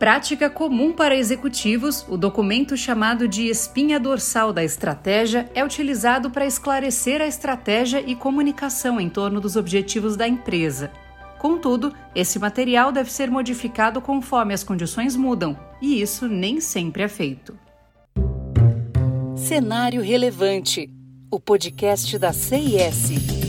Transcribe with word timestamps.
Prática 0.00 0.48
comum 0.48 0.94
para 0.94 1.14
executivos, 1.14 2.06
o 2.08 2.16
documento 2.16 2.74
chamado 2.74 3.28
de 3.28 3.48
espinha 3.48 4.00
dorsal 4.00 4.50
da 4.50 4.64
estratégia 4.64 5.50
é 5.54 5.62
utilizado 5.62 6.30
para 6.30 6.46
esclarecer 6.46 7.20
a 7.20 7.26
estratégia 7.26 8.02
e 8.04 8.16
comunicação 8.16 8.98
em 8.98 9.10
torno 9.10 9.42
dos 9.42 9.56
objetivos 9.56 10.16
da 10.16 10.26
empresa. 10.26 10.90
Contudo, 11.38 11.94
esse 12.14 12.38
material 12.38 12.90
deve 12.90 13.12
ser 13.12 13.30
modificado 13.30 14.00
conforme 14.00 14.54
as 14.54 14.64
condições 14.64 15.14
mudam, 15.14 15.54
e 15.82 16.00
isso 16.00 16.26
nem 16.26 16.62
sempre 16.62 17.02
é 17.02 17.08
feito. 17.08 17.54
Cenário 19.36 20.00
Relevante 20.00 20.88
o 21.30 21.38
podcast 21.38 22.18
da 22.18 22.32
CIS. 22.32 23.39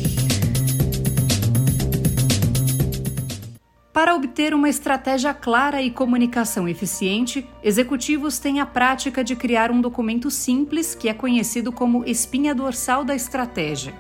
Para 3.94 4.16
obter 4.16 4.54
uma 4.54 4.70
estratégia 4.70 5.34
clara 5.34 5.82
e 5.82 5.92
comunicação 5.92 6.66
eficiente, 6.66 7.46
executivos 7.62 8.40
têm 8.40 8.62
a 8.62 8.66
prática 8.66 9.22
de 9.22 9.36
criar 9.36 9.70
um 9.70 9.82
documento 9.82 10.32
simples 10.32 10.96
que 10.96 11.10
é 11.10 11.14
conhecido 11.14 11.74
como 11.74 12.06
espinha 12.06 12.56
dorsal 12.56 13.04
da 13.04 13.14
estratégia. 13.14 13.94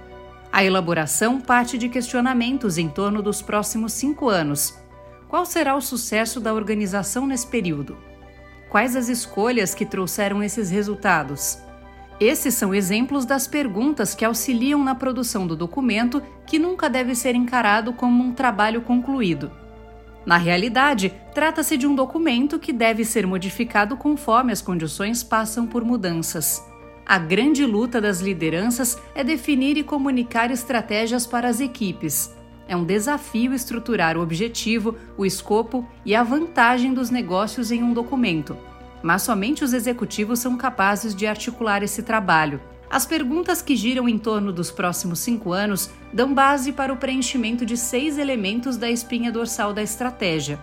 A 0.49 0.63
elaboração 0.63 1.41
parte 1.41 1.77
de 1.77 1.89
questionamentos 1.89 2.77
em 2.77 2.87
torno 2.87 3.21
dos 3.21 3.41
próximos 3.41 3.91
cinco 3.91 4.29
anos. 4.29 4.79
Qual 5.27 5.45
será 5.45 5.75
o 5.75 5.81
sucesso 5.81 6.39
da 6.39 6.53
organização 6.53 7.27
nesse 7.27 7.47
período? 7.47 7.97
Quais 8.69 8.95
as 8.95 9.09
escolhas 9.09 9.75
que 9.75 9.85
trouxeram 9.85 10.41
esses 10.41 10.69
resultados? 10.69 11.57
Esses 12.17 12.53
são 12.53 12.73
exemplos 12.73 13.25
das 13.25 13.45
perguntas 13.45 14.15
que 14.15 14.23
auxiliam 14.23 14.81
na 14.81 14.95
produção 14.95 15.45
do 15.45 15.55
documento, 15.55 16.23
que 16.47 16.57
nunca 16.57 16.89
deve 16.89 17.13
ser 17.13 17.35
encarado 17.35 17.91
como 17.91 18.23
um 18.23 18.31
trabalho 18.31 18.81
concluído. 18.83 19.51
Na 20.25 20.37
realidade, 20.37 21.13
trata-se 21.33 21.75
de 21.77 21.87
um 21.87 21.95
documento 21.95 22.59
que 22.59 22.71
deve 22.71 23.03
ser 23.03 23.25
modificado 23.25 23.97
conforme 23.97 24.51
as 24.51 24.61
condições 24.61 25.23
passam 25.23 25.65
por 25.65 25.83
mudanças. 25.83 26.63
A 27.05 27.17
grande 27.17 27.65
luta 27.65 27.99
das 27.99 28.21
lideranças 28.21 28.97
é 29.15 29.23
definir 29.23 29.77
e 29.77 29.83
comunicar 29.83 30.51
estratégias 30.51 31.25
para 31.25 31.49
as 31.49 31.59
equipes. 31.59 32.33
É 32.67 32.75
um 32.75 32.85
desafio 32.85 33.53
estruturar 33.53 34.15
o 34.15 34.21
objetivo, 34.21 34.95
o 35.17 35.25
escopo 35.25 35.85
e 36.05 36.15
a 36.15 36.23
vantagem 36.23 36.93
dos 36.93 37.09
negócios 37.09 37.71
em 37.71 37.83
um 37.83 37.91
documento. 37.91 38.55
Mas 39.01 39.23
somente 39.23 39.63
os 39.63 39.73
executivos 39.73 40.39
são 40.39 40.55
capazes 40.55 41.15
de 41.15 41.25
articular 41.25 41.81
esse 41.81 42.03
trabalho. 42.03 42.61
As 42.91 43.05
perguntas 43.05 43.61
que 43.61 43.73
giram 43.73 44.09
em 44.09 44.17
torno 44.17 44.51
dos 44.51 44.69
próximos 44.69 45.19
cinco 45.19 45.53
anos 45.53 45.89
dão 46.11 46.33
base 46.33 46.73
para 46.73 46.91
o 46.91 46.97
preenchimento 46.97 47.65
de 47.65 47.77
seis 47.77 48.17
elementos 48.17 48.75
da 48.75 48.91
espinha 48.91 49.31
dorsal 49.31 49.73
da 49.73 49.81
estratégia: 49.81 50.59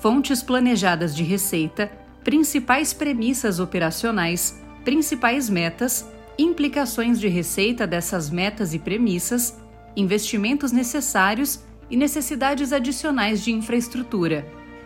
fontes 0.00 0.42
planejadas 0.42 1.14
de 1.14 1.22
receita, 1.22 1.88
principais 2.24 2.92
premissas 2.92 3.60
operacionais, 3.60 4.60
principais 4.84 5.48
metas, 5.48 6.04
implicações 6.36 7.20
de 7.20 7.28
receita 7.28 7.86
dessas 7.86 8.28
metas 8.28 8.74
e 8.74 8.78
premissas, 8.80 9.56
investimentos 9.96 10.72
necessários 10.72 11.60
e 11.88 11.96
necessidades 11.96 12.72
adicionais 12.72 13.40
de 13.40 13.52
infraestrutura. 13.52 14.44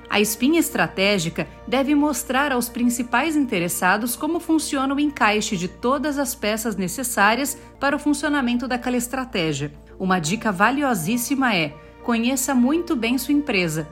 A 0.09 0.21
espinha 0.21 0.61
estratégica 0.61 1.49
deve 1.67 1.95
mostrar 1.95 2.53
aos 2.53 2.69
principais 2.69 3.37
interessados 3.37 4.15
como 4.15 4.39
funciona 4.39 4.95
o 4.95 5.01
encaixe 5.01 5.57
de 5.57 5.69
todas 5.69 6.19
as 6.19 6.35
peças 6.35 6.77
necessárias 6.77 7.59
para 7.81 7.97
o 7.97 7.99
funcionamento 7.99 8.69
daquela 8.69 8.97
estratégia. 8.97 9.73
Uma 9.99 10.19
dica 10.19 10.53
valiosíssima 10.53 11.55
é: 11.55 11.75
conheça 12.03 12.55
muito 12.55 12.95
bem 12.95 13.19
sua 13.19 13.35
empresa. 13.35 13.89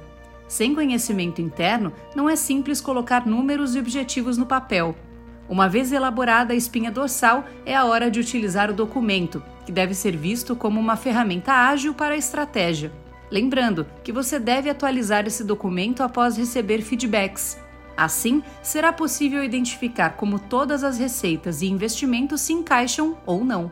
Sem 0.46 0.74
conhecimento 0.74 1.40
interno, 1.40 1.92
não 2.14 2.28
é 2.28 2.36
simples 2.36 2.80
colocar 2.80 3.26
números 3.26 3.74
e 3.74 3.78
objetivos 3.78 4.38
no 4.38 4.46
papel. 4.46 4.94
Uma 5.48 5.68
vez 5.68 5.92
elaborada 5.92 6.52
a 6.52 6.56
espinha 6.56 6.90
dorsal, 6.90 7.44
é 7.66 7.74
a 7.74 7.84
hora 7.84 8.10
de 8.10 8.20
utilizar 8.20 8.70
o 8.70 8.74
documento, 8.74 9.42
que 9.66 9.72
deve 9.72 9.94
ser 9.94 10.16
visto 10.16 10.54
como 10.54 10.80
uma 10.80 10.96
ferramenta 10.96 11.52
ágil 11.52 11.92
para 11.92 12.14
a 12.14 12.18
estratégia. 12.18 12.92
Lembrando 13.30 13.86
que 14.02 14.12
você 14.12 14.38
deve 14.38 14.68
atualizar 14.70 15.26
esse 15.26 15.42
documento 15.42 16.02
após 16.02 16.36
receber 16.36 16.82
feedbacks. 16.82 17.58
Assim, 17.96 18.42
será 18.62 18.92
possível 18.92 19.42
identificar 19.42 20.10
como 20.10 20.38
todas 20.38 20.82
as 20.82 20.98
receitas 20.98 21.62
e 21.62 21.66
investimentos 21.66 22.40
se 22.40 22.52
encaixam 22.52 23.16
ou 23.24 23.44
não. 23.44 23.70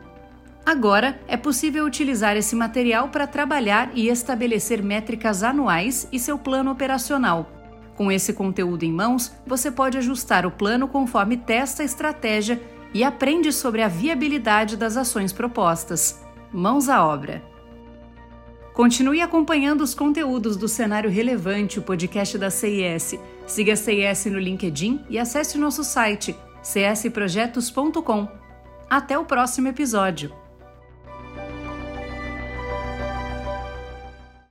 Agora, 0.65 1.19
é 1.27 1.35
possível 1.35 1.85
utilizar 1.85 2.37
esse 2.37 2.55
material 2.55 3.09
para 3.09 3.27
trabalhar 3.27 3.91
e 3.93 4.07
estabelecer 4.07 4.81
métricas 4.81 5.43
anuais 5.43 6.07
e 6.09 6.17
seu 6.17 6.37
plano 6.37 6.71
operacional. 6.71 7.49
Com 7.95 8.11
esse 8.11 8.33
conteúdo 8.33 8.83
em 8.83 8.91
mãos, 8.91 9.33
você 9.45 9.69
pode 9.69 9.97
ajustar 9.97 10.45
o 10.45 10.51
plano 10.51 10.87
conforme 10.87 11.35
testa 11.35 11.83
a 11.83 11.85
estratégia 11.85 12.61
e 12.93 13.03
aprende 13.03 13.51
sobre 13.51 13.81
a 13.81 13.89
viabilidade 13.89 14.77
das 14.77 14.95
ações 14.95 15.33
propostas. 15.33 16.23
Mãos 16.51 16.87
à 16.87 17.05
obra! 17.05 17.52
Continue 18.73 19.21
acompanhando 19.21 19.81
os 19.81 19.93
conteúdos 19.93 20.57
do 20.57 20.67
Cenário 20.67 21.09
Relevante, 21.09 21.77
o 21.77 21.81
podcast 21.83 22.37
da 22.39 22.49
CIS. 22.49 23.19
Siga 23.45 23.73
a 23.73 23.75
CIS 23.75 24.25
no 24.25 24.39
LinkedIn 24.39 25.05
e 25.09 25.19
acesse 25.19 25.57
o 25.57 25.61
nosso 25.61 25.83
site 25.83 26.35
csprojetos.com. 26.63 28.27
Até 28.89 29.17
o 29.17 29.25
próximo 29.25 29.67
episódio. 29.67 30.42